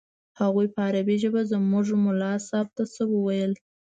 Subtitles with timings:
[0.39, 3.51] هغوى په عربي ژبه زموږ ملا صاحب ته څه وويل.